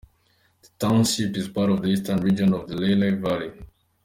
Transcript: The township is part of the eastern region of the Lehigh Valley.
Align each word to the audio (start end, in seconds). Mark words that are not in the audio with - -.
The 0.63 0.69
township 0.79 1.37
is 1.37 1.47
part 1.49 1.69
of 1.69 1.83
the 1.83 1.89
eastern 1.89 2.21
region 2.21 2.55
of 2.55 2.67
the 2.67 2.75
Lehigh 2.75 3.17
Valley. 3.21 3.51